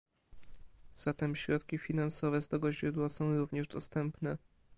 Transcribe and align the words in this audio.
Zatem 0.91 1.35
środki 1.35 1.77
finansowe 1.77 2.41
z 2.41 2.47
tego 2.47 2.71
źródła 2.71 3.09
są 3.09 3.37
również 3.37 3.67
dostępne 3.67 4.37